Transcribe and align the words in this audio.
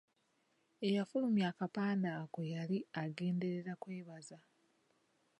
Eyafulumya 0.87 1.45
akapande 1.51 2.09
ako 2.21 2.39
yali 2.53 2.77
agenderera 3.01 3.73
kwebaza. 3.81 4.37